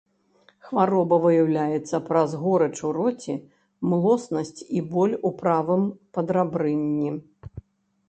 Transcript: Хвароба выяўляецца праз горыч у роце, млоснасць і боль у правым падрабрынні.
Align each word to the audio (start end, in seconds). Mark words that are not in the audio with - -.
Хвароба 0.69 1.19
выяўляецца 1.25 1.97
праз 2.07 2.33
горыч 2.47 2.71
у 2.91 2.95
роце, 2.99 3.37
млоснасць 3.93 4.59
і 4.81 4.85
боль 4.97 5.17
у 5.29 5.37
правым 5.45 5.89
падрабрынні. 6.17 7.17